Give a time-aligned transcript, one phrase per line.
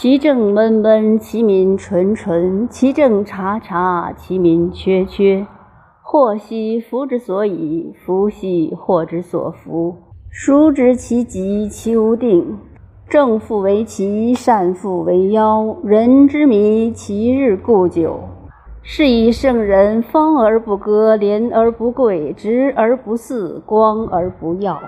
[0.00, 5.44] 其政闷闷，其民淳淳；其政察察，其民缺缺。
[6.02, 9.96] 祸兮福之所倚，福兮祸之所伏。
[10.30, 11.68] 孰知其极？
[11.68, 12.58] 其无定。
[13.08, 15.76] 正复为奇，善复为妖。
[15.82, 18.20] 人之迷，其日固久。
[18.84, 24.80] 是以圣人，方而不割，廉而不贵，直而不肆，光而不耀。